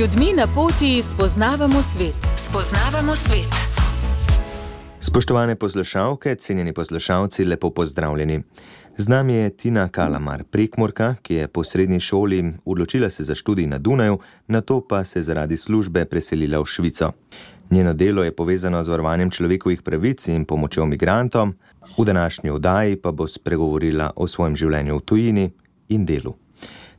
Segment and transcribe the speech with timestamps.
[0.00, 2.16] ljudmi na poti spoznavamo svet.
[2.36, 3.52] Spoznavamo svet.
[5.00, 8.40] Spoštovane poslušalke, cenjeni poslušalci, lepo pozdravljeni.
[8.96, 13.66] Z nami je Tina Kalamar, prekmorka, ki je po srednji šoli odločila se za študij
[13.66, 17.12] na Dunaju, na to pa se zaradi službe preselila v Švico.
[17.70, 21.54] Njeno delo je povezano z varovanjem človekovih pravic in pomočjo migrantom,
[21.98, 25.50] v današnji oddaji pa bo spregovorila o svojem življenju v tujini
[25.88, 26.34] in delu.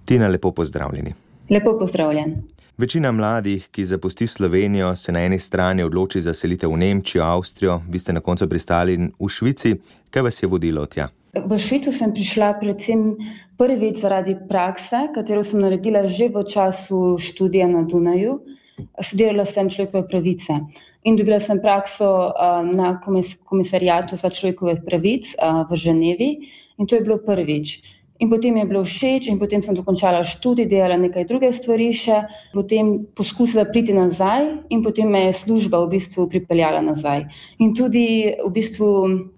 [0.06, 1.14] Tina, lepo pozdravljeni.
[1.50, 2.61] Lepo pozdravljen.
[2.82, 7.76] Večina mladih, ki zapusti Slovenijo, se na eni strani odloči za selitev v Nemčijo, Avstrijo,
[7.90, 9.76] vi ste na koncu pristali v Švici.
[10.10, 11.06] Kaj vas je vodilo tja?
[11.36, 13.04] V Švico sem prišla predvsem
[13.58, 18.40] prvič zaradi prakse, katero sem naredila že v času študija na Dunaju.
[18.98, 20.58] Študirala sem človekove pravice
[21.06, 22.34] in dobila sem prakso
[22.66, 22.98] na
[23.46, 25.38] komisarijatu za človekove pravice
[25.70, 26.30] v Ženevi,
[26.82, 28.01] in to je bilo prvič.
[28.22, 32.20] In potem je bilo všeč, in potem sem dokončala študij, delala nekaj druge stvari še,
[32.54, 37.26] potem poskusila priti nazaj, in potem me je služba v bistvu pripeljala nazaj.
[37.58, 38.90] In tudi v bistvu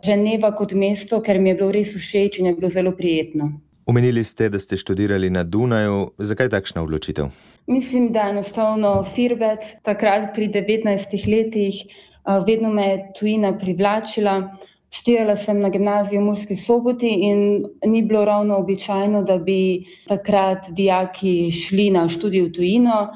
[0.04, 3.54] Ženeva kot mesto, ker mi je bilo res všeč in je bilo zelo prijetno.
[3.88, 6.12] Omenili ste, da ste študirali na Dunaju.
[6.20, 7.32] Zakaj takšna odločitev?
[7.68, 11.80] Mislim, da je enostavno Firbec takrat pri devetnajstih letih,
[12.48, 14.56] vedno me je tujina privlačila.
[14.94, 20.70] Študirala sem na gimnaziji v Murski Soboti in ni bilo ravno običajno, da bi takrat
[20.70, 23.08] dijaki šli na študij v tujino.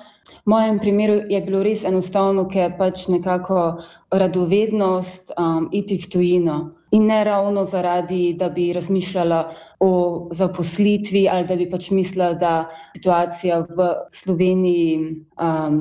[0.41, 3.77] V mojem primeru je bilo res enostavno, ker pač nekako
[4.09, 5.35] radovednost
[5.71, 6.57] iti v tujino.
[6.97, 9.39] In ne ravno zaradi, da bi razmišljala
[9.79, 9.93] o
[10.31, 15.25] zaposlitvi ali da bi pač mislila, da situacija v Sloveniji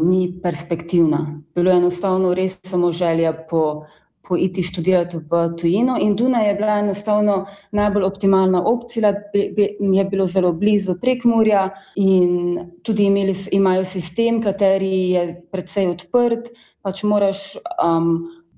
[0.03, 1.41] ni perspektivna.
[1.55, 3.87] Bilo je enostavno res samo želja po
[4.35, 7.37] iti študirat v tujino in Dunaj je bila enostavno
[7.71, 9.13] najbolj optimalna opcija,
[9.79, 16.51] je bilo zelo blizu Prekmurja in tudi imeli imajo sistem, kateri je precej odprt,
[16.83, 17.53] pač moraš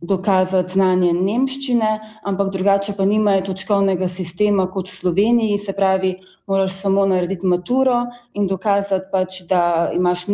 [0.00, 1.88] dokazati znanje nemščine,
[2.22, 6.14] ampak drugače pa nimajo točkovnega sistema kot v Sloveniji, se pravi,
[6.46, 8.04] moraš samo narediti maturo
[8.34, 10.26] in dokazati pač, da imaš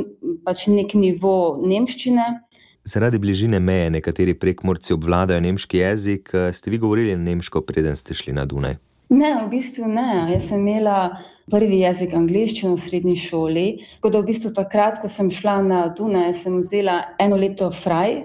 [0.44, 2.26] pač neki nivo nemščine.
[2.84, 8.32] Zaradi bližine meje nekateri Prekmurci obvladajo nemški jezik, ste vi govorili nemško, preden ste šli
[8.32, 8.76] na Dunaj?
[9.08, 11.16] Ne, v bistvu ne, jaz sem imela
[11.50, 13.64] prvi jezik angleščino v srednji šoli,
[13.96, 18.18] tako da v bistvu takrat, ko sem šla na Dunaj, sem vzela eno leto fraj,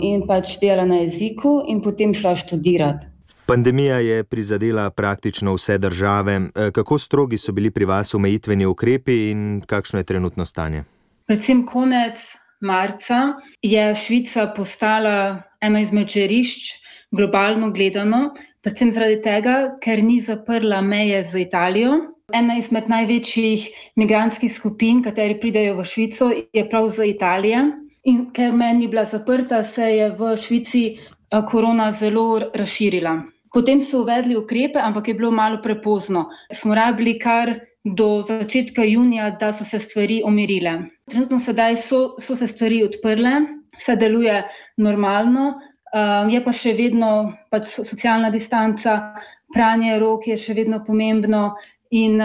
[0.00, 3.04] in pač delala na jeziku in potem šla študirat.
[3.46, 6.38] Pandemija je prizadela praktično vse države.
[6.72, 10.84] Kako strogi so bili pri vas omejitveni ukrepi in kakšno je trenutno stanje?
[11.28, 12.16] Predvsem konec
[12.60, 16.72] marca je Švica postala eno izmed žarišč,
[17.10, 21.98] globalno gledano, predvsem zaradi tega, ker ni zaprla meje z Italijo.
[22.32, 23.66] Ena izmed največjih
[24.00, 27.64] migrantskih skupin, kateri pridejo v Švico, je prav iz Italije.
[28.04, 30.84] In ker meja ni bila zaprta, se je v Švici
[31.50, 33.14] korona zelo razširila.
[33.54, 36.26] Potem so uvedli ukrepe, ampak je bilo malo prepozno.
[36.52, 40.78] Smo rabili kar do začetka junija, da so se stvari umirile.
[41.10, 43.40] Trenutno sedaj so, so se stvari odprle,
[43.76, 44.42] vse deluje
[44.76, 45.52] normalno,
[46.30, 47.10] je pa še vedno
[47.52, 49.14] pač socialna distanca,
[49.54, 51.54] pranje rok je še vedno pomembno
[51.94, 52.18] in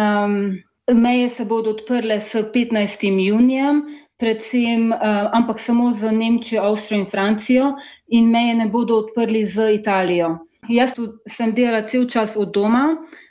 [0.89, 3.83] meje se bodo odprle s petnajstim junijem,
[4.19, 4.89] predvsem,
[5.35, 7.73] ampak samo z Nemčijo, Avstrijo in Francijo,
[8.07, 10.37] in meje ne bodo odprli z Italijo.
[10.67, 10.91] Jaz
[11.25, 12.83] sem delala cel čas od doma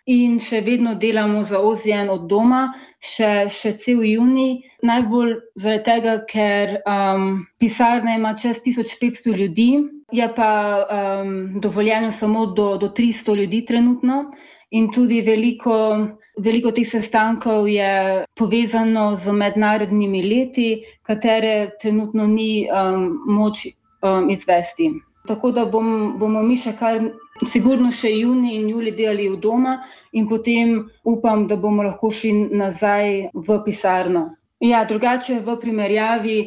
[0.09, 4.57] in še vedno delamo za OZN od doma, še, še cel junij.
[4.83, 6.79] Najbolj zaradi tega, ker
[7.61, 10.51] pisarna ima čez tisoč petsto ljudi, je pa
[11.63, 14.33] dovoljeno samo do, do tristo ljudi trenutno.
[14.71, 15.75] In tudi veliko,
[16.45, 20.71] veliko teh sestankov je povezano z mednarodnimi leti,
[21.03, 22.67] katere trenutno ni
[23.27, 23.69] moč
[24.33, 24.91] izvesti.
[25.29, 27.03] Tako da bom, bomo mi še kar
[27.47, 29.79] sigurno še junij in julij delali od doma
[30.13, 34.31] in potem upam, da bomo lahko šli nazaj v pisarno.
[34.65, 36.39] Ja, drugače v primerjavi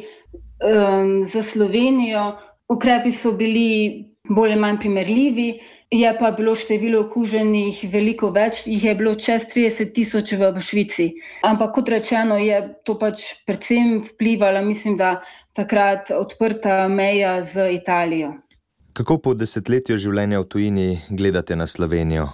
[1.25, 2.31] s Slovenijo
[2.69, 5.47] ukrepi so bili bolj ali manj primerljivi,
[5.91, 11.09] je pa bilo število okuženih veliko več, jih je bilo čez trideset tisoč v Švici.
[11.43, 15.19] Ampak kot rečeno, je to pač predvsem vplivalo, mislim, da
[15.57, 18.37] takrat odprta meja z Italijo.
[18.91, 22.25] Kako po desetletju življenja v tujini gledate na Slovenijo?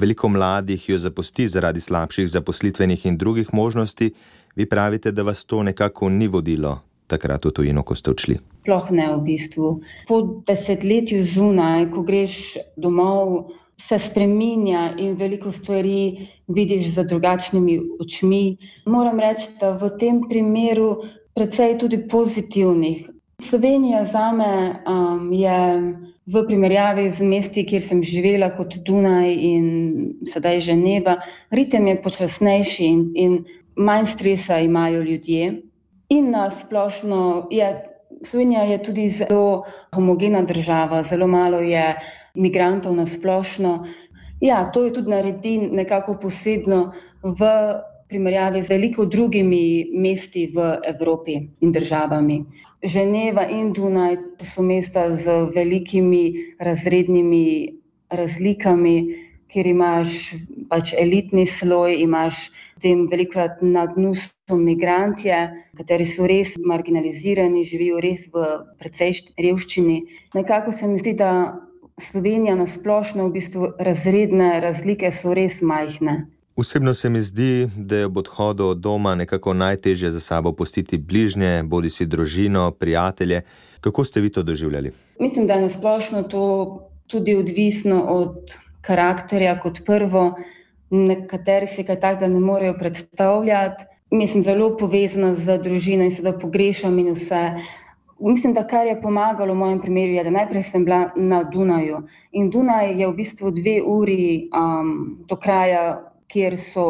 [0.00, 4.10] veliko mladih jo zapusti zaradi slabših zaposlitvenih in drugih možnosti,
[4.56, 8.38] vi pravite, da vas to nekako ni vodilo takrat v tujino, ko ste odšli.
[8.64, 9.70] Sploh ne, v bistvu.
[10.08, 18.44] Po desetletju zunaj, ko greš domov, se spreminja in veliko stvari vidiš z drugačnimi očmi.
[18.90, 21.04] Moram reči, da v tem primeru
[21.34, 23.13] precej tudi pozitivnih.
[23.44, 25.58] Slovenija za me um, je
[26.26, 29.66] v primerjavi z mesti, kjer sem živela, kot Dunaj in
[30.26, 31.18] sedaj Ženeva,
[31.52, 33.32] ritem je počasnejši in, in
[33.76, 35.50] manj stresa imajo ljudje.
[36.08, 37.90] In na splošno je
[38.24, 39.64] Slovenija je tudi zelo
[39.94, 41.94] homogena država, zelo malo je
[42.34, 43.84] imigrantov na splošno.
[44.40, 46.92] Ja, to je tudi naredi nekako posebno
[47.22, 47.50] v
[48.14, 52.44] primerjavi z veliko drugimi mesti v Evropi in državami.
[52.84, 57.74] Ženeva in Dunaj so mesta z velikimi razrednimi
[58.14, 58.94] razlikami,
[59.50, 60.34] kjer imaš
[60.70, 62.52] pač elitni sloj, imaš
[62.82, 65.40] tem velikrat na dnu so migrantje,
[65.74, 68.46] kateri so res marginalizirani, živijo res v
[68.78, 69.98] precej revščini.
[70.38, 71.58] Nekako se mi zdi, da
[71.98, 76.33] Slovenija na splošno v bistvu razredne razlike so res majhne.
[76.56, 80.98] Osebno se mi zdi, da je ob odhodu od doma nekako najtežje za sabo pustiti
[80.98, 83.42] bližnje, bodi si družino, prijatelje.
[83.80, 84.92] Kako ste vi to doživljali?
[85.20, 86.44] Mislim, da je nasplošno to
[87.06, 90.34] tudi odvisno od karakterja, kot prvo.
[90.90, 93.84] Nekateri si kaj takega ne morejo predstavljati.
[94.10, 97.50] Mislim, zelo povezana z družino in se da pogrešam in vse.
[98.20, 102.04] Mislim, da kar je pomagalo v mojem primeru, je, da najprej sem bila na Dunaju.
[102.32, 106.86] In Dunaj je v bistvu dve uri um, do kraja kjer so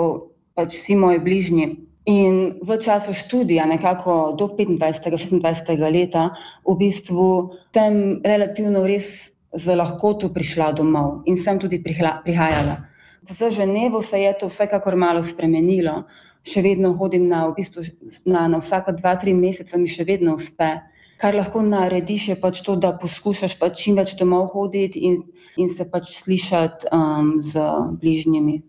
[0.55, 1.67] pač vsi moji bližnji.
[2.05, 6.37] In v času študija, nekako do 25-26 leta,
[6.69, 12.85] v bistvu sem relativno res z lahkoto prišla domov in sem tudi prihajala.
[13.25, 16.05] Za Ženevo se je to vsekakor malo spremenilo.
[16.45, 17.89] Še vedno hodim na, v bistvu,
[18.29, 20.85] na, na vsaka dva, tri mesece, mi še vedno uspe.
[21.17, 25.17] Kar lahko narediš, je pač to, da poskušaš pač čim več domov hoditi in,
[25.57, 27.65] in se pač slišati um, z
[27.97, 28.61] bližnjimi.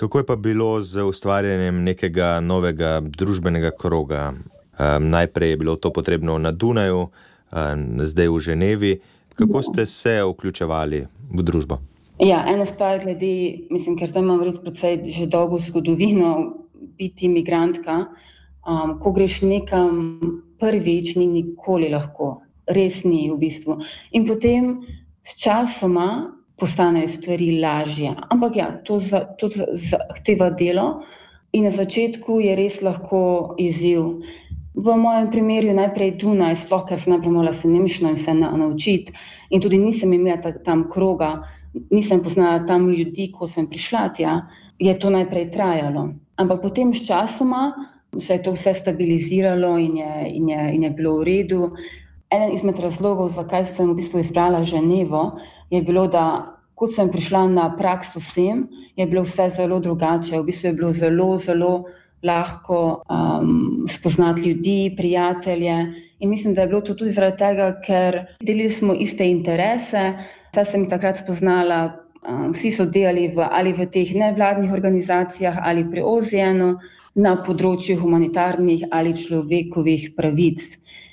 [0.00, 4.30] Kako je pa bilo z ustvarjanjem nekega novega družbenega kroga?
[4.32, 7.02] Um, najprej je bilo to potrebno na Dunaju,
[7.52, 8.92] um, zdaj v Ženevi.
[9.36, 11.02] Kako ste se vključevali
[11.36, 11.78] v družbo?
[12.16, 16.32] Ja, ena stvar, glede, mislim, ker zdaj imam res precej že dolgo zgodovino
[16.96, 18.06] biti imigrantka.
[18.64, 20.16] Um, ko greš nekam
[20.56, 23.76] prvič, ni nikoli lahko, res ni v bistvu.
[24.16, 24.78] In potem
[25.20, 28.12] s časoma postanejo stvari lažje.
[28.30, 31.02] Ampak ja, to, za, to zahteva delo
[31.52, 34.20] in na začetku je res lahko izziv.
[34.74, 39.12] V mojem primeru najprej Dunaj, sploh ker sem najprej morala se nemško in se naučiti,
[39.50, 41.40] in tudi nisem imela tam kroga,
[41.90, 44.36] nisem poznala tam ljudi, ko sem prišla tja,
[44.78, 46.10] je to najprej trajalo.
[46.36, 47.72] Ampak potem s časoma
[48.18, 51.72] se je to vse stabiliziralo in je, in je, in je bilo v redu.
[52.30, 55.40] Eden izmed razlogov, zakaj sem v bistvu izbrala Ženevo,
[55.70, 58.64] je bilo, da ko sem prišla na prakso sem,
[58.96, 60.38] je bilo vse zelo drugače.
[60.38, 61.72] V bistvu je bilo zelo, zelo
[62.22, 65.74] lahko um, spoznati ljudi, prijatelje.
[66.20, 70.12] In mislim, da je bilo to tudi zaradi tega, ker delili smo iste interese.
[70.54, 71.82] Saj sem jih takrat spoznala,
[72.22, 76.72] um, vsi so delali v, ali v teh nevladnih organizacijah ali pri OZN-u
[77.20, 80.62] na področju humanitarnih ali človekovih pravic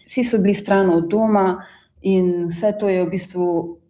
[0.07, 1.57] vsi so bili stran od doma,
[2.01, 3.47] in vse to je v bistvu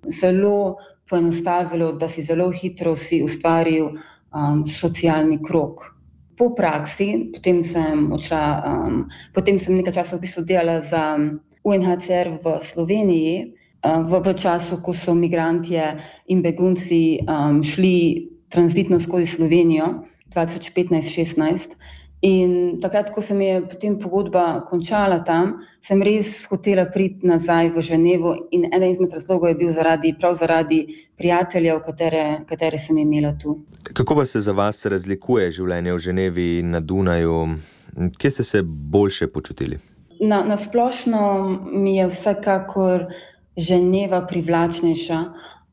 [0.10, 0.78] zelo
[1.10, 5.94] poenostavilo, da si zelo hitro si ustvaril um, socialni krok.
[6.38, 11.18] Po praksi, potem sem odšla, um, potem sem nekaj časa v bistvu delala za
[11.64, 15.80] UNHCR v Sloveniji, um, v, v času, ko so migranti
[16.28, 20.04] in begunci um, šli tranzitno skozi Slovenijo
[20.36, 21.76] 2015-2016.
[22.22, 27.70] In takrat, ko se mi je potem pogodba končala tam, sem res hotela priti nazaj
[27.76, 28.32] v Ženevo.
[28.58, 30.80] In eden izmed razlogov je bil zaradi, prav zaradi
[31.18, 33.60] prijateljev, katere, katere sem imela tu.
[33.94, 37.38] Kako pa se za vas razlikuje življenje v Ženevi in na Dunaju?
[38.18, 39.78] Kje ste se boljše počutili?
[40.20, 41.22] Na, na splošno
[41.70, 43.06] mi je vsekakor
[43.58, 45.20] Ženeva privlačnejša,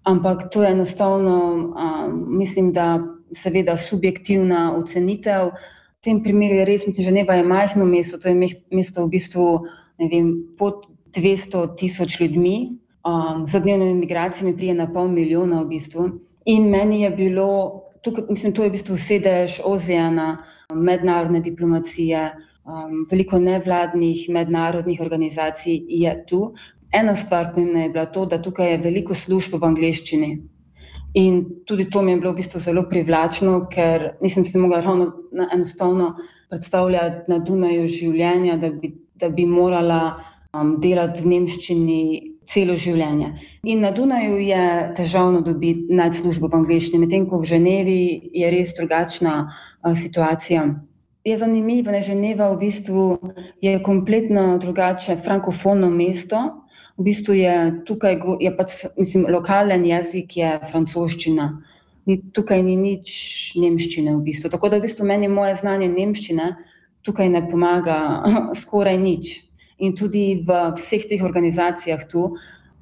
[0.04, 1.38] ampak to je enostavno,
[1.72, 3.00] um, mislim, da
[3.32, 5.56] seveda subjektivna ocenitev
[6.04, 8.36] tem primeru je res, mislim, Ženeva je majhno mesto, to je
[8.70, 9.46] mesto v bistvu
[9.98, 12.56] vem, pod 200 tisoč ljudmi,
[13.06, 16.08] um, z dnevnimi migracijami prije na pol milijona v bistvu.
[16.44, 17.48] In meni je bilo,
[18.02, 20.36] tukaj, mislim, to je v bistvu sedež OZN-a,
[20.74, 22.24] mednarodne diplomacije,
[22.64, 26.54] um, veliko nevladnih mednarodnih organizacij je tu.
[26.92, 30.34] Ena stvar pomembna je bila to, da tukaj je veliko služb v angleščini.
[31.14, 35.12] In tudi to mi je bilo v bistvu zelo privlačno, ker nisem si mogla ravno
[35.52, 36.14] enostavno
[36.50, 40.00] predstavljati na Dunaju življenja, da bi, da bi morala
[40.54, 42.00] um, delati v nemščini
[42.50, 43.30] celo življenje.
[43.70, 44.64] In na Dunaju je
[44.98, 48.00] težavno dobiti nadslužbo v angleščini, medtem ko v Ženevi
[48.34, 50.66] je res drugačna uh, situacija.
[51.24, 53.18] Je zanimivo, da Ženeva v bistvu
[53.60, 56.40] je kompletno drugače, frankofono mesto.
[56.96, 57.54] V bistvu je
[57.86, 61.48] tukaj je pač, mislim, lokalen jezik je francoščina.
[62.06, 63.08] Ni, tukaj ni nič
[63.56, 64.50] nemščine v bistvu.
[64.52, 66.50] Tako da v bistvu meni moje znanje nemščine
[67.04, 67.96] tukaj ne pomaga
[68.62, 69.40] skoraj nič.
[69.80, 72.34] In tudi v vseh teh organizacijah tu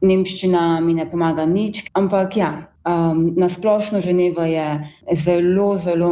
[0.03, 1.87] nemščina mi ne pomaga nič.
[1.95, 2.51] Ampak ja,
[2.83, 4.67] um, nasplošno Ženeva je
[5.15, 6.11] zelo, zelo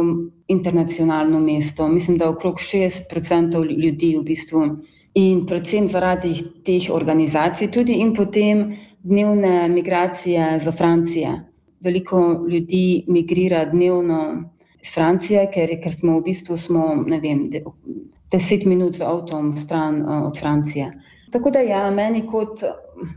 [0.51, 1.87] internacionalno mesto.
[1.87, 4.63] Mislim, da okrog 60% ljudi v bistvu
[5.13, 6.33] in predvsem zaradi
[6.65, 8.71] teh organizacij, tudi in potem
[9.03, 11.31] dnevne migracije za Francije.
[11.79, 16.85] Veliko ljudi migrira dnevno iz Francije, ker, ker smo v bistvu smo,
[17.21, 17.49] vem,
[18.31, 20.91] deset minut z avtom stran uh, od Francije.
[21.31, 22.63] Tako da ja, meni kot,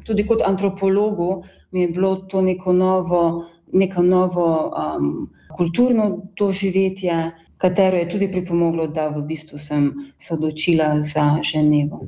[0.06, 7.96] tudi kot antropologu mi je bilo to neko novo, neko novo um, kulturno doživetje, katero
[7.96, 12.06] je tudi pripomoglo, da v bistvu sem se odločila za Ženevo.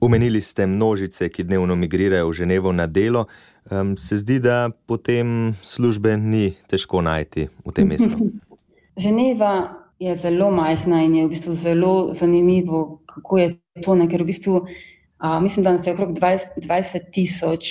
[0.00, 3.26] Umenili ste množice, ki dnevno migrirajo v Ženevo na delo.
[3.70, 8.12] Um, se zdi, da potem službe ni težko najti v tem mestu?
[9.02, 13.48] Ženeva je zelo majhna in je v bistvu zelo zanimivo, kako je
[13.82, 13.94] to.
[13.94, 14.08] Ne?
[14.08, 14.66] Ker v bistvu
[15.24, 17.64] uh, mislim, da nas je okrog 20 tisoč,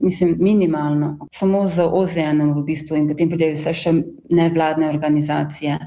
[0.00, 3.94] mislim, minimalno, samo z OZN-om v bistvu in potem pridejo vse še
[4.30, 5.78] nevladne organizacije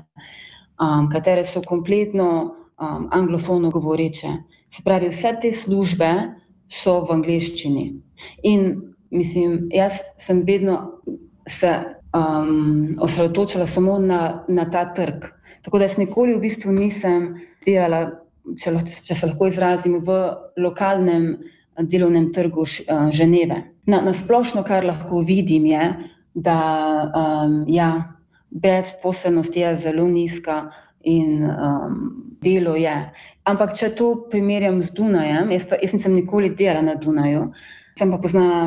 [0.83, 4.27] um, katere so kompletno um, anglofono govoreče.
[4.69, 6.11] Se pravi, vse te službe
[6.67, 7.85] so v angleščini.
[8.49, 8.71] In
[9.13, 10.99] mislim, jaz sem vedno
[11.47, 11.71] se
[12.17, 15.29] um, osredotočila samo na, na ta trg.
[15.61, 18.09] Tako da jaz nikoli v bistvu nisem delala,
[18.59, 18.73] če,
[19.07, 20.17] če se lahko izrazim, v
[20.59, 21.37] lokalnem
[21.89, 22.65] delovnem trgu
[23.11, 23.59] Ženeve.
[23.89, 25.87] Na, na splošno, kar lahko vidim, je,
[26.33, 26.57] da
[27.13, 27.89] um, ja,
[28.49, 30.71] brezposelnost je zelo nizka
[31.03, 31.99] in um,
[32.43, 32.95] delo je.
[33.49, 37.49] Ampak, če to primerjam z Dunajem, jaz, jaz nisem nikoli delala na Dunaju,
[37.99, 38.61] sem pa poznala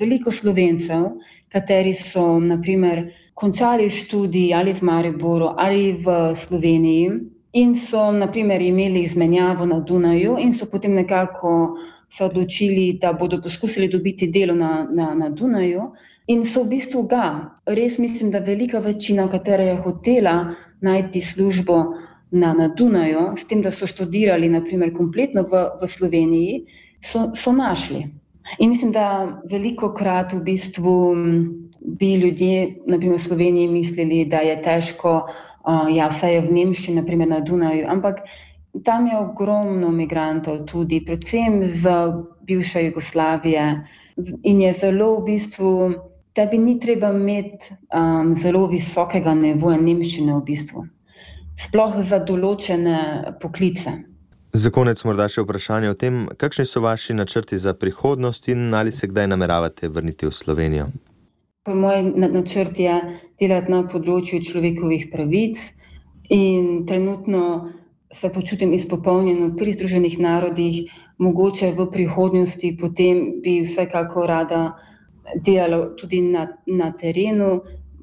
[0.00, 1.14] veliko slovencev,
[1.52, 3.04] kateri so naprimer
[3.38, 7.10] končali študij ali v Mariboru ali v Sloveniji.
[7.54, 11.76] In so naprimer, imeli izmenjavo na Dunaju, in so potem nekako
[12.10, 15.92] se odločili, da bodo poskusili dobiti delo na, na, na Dunaju.
[16.26, 17.24] In so v bistvu ga,
[17.66, 20.34] res mislim, da velika večina, katera je hotela
[20.80, 21.78] najti službo
[22.30, 26.60] na, na Dunaju, s tem, da so študirali, naprimer, kompletno v, v Sloveniji,
[27.04, 28.02] so, so našli.
[28.58, 30.94] In mislim, da veliko krat v bistvu
[31.80, 36.96] bi ljudje, naprimer v Sloveniji, mislili, da je težko, uh, ja, vse je v Nemčiji,
[36.96, 38.24] naprimer na Dunaju, ampak
[38.84, 41.84] tam je ogromno imigrantov, tudi predvsem iz
[42.42, 43.68] bivše Jugoslavije,
[44.42, 45.70] in je zelo v bistvu
[46.34, 50.82] tebi ni treba imeti um, zelo visokega nivoja nemščine v bistvu,
[51.66, 52.98] sploh za določene
[53.42, 53.94] poklice.
[54.54, 58.92] Za konec morda še vprašanje o tem, kakšni so vaši načrti za prihodnost in ali
[58.94, 60.84] se kdaj nameravate vrniti v Slovenijo?
[61.66, 62.94] Moj načrt je
[63.40, 65.58] delati na področju človekovih pravic
[66.30, 67.42] in trenutno
[68.14, 70.84] se počutim izpopolnjeno pri Združenih narodih,
[71.18, 74.62] mogoče v prihodnosti, potem bi vsekako rada
[75.34, 77.56] delalo tudi na, na terenu,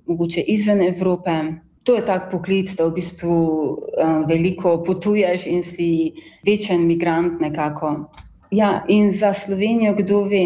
[0.03, 1.39] mogoče izven Evrope.
[1.83, 6.13] To je tak poklic, da v bistvu um, veliko potuješ in si
[6.45, 8.11] večen imigrant nekako.
[8.51, 10.45] Ja, in za Slovenijo, kdo ve,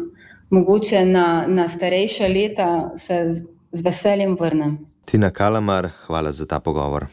[0.54, 3.34] mogoče na, na starejša leta se
[3.72, 4.78] z veseljem vrnem.
[5.04, 7.06] Tina Kalamar, hvala za ta pogovor.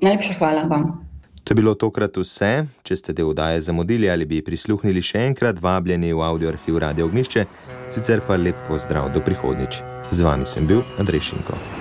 [0.00, 1.10] Najlepša hvala vam.
[1.44, 2.66] To je bilo tokrat vse.
[2.82, 7.10] Če ste del oddaje zamudili ali bi prisluhnili še enkrat, vabljeni v audio arhiv Radio
[7.10, 7.46] Ognišče,
[7.90, 9.82] sicer pa lep pozdrav do prihodnič.
[10.10, 11.79] Z vami sem bil Andrej Šinko.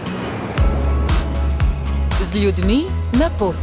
[2.24, 2.86] Z ljudmi
[3.20, 3.56] na pot.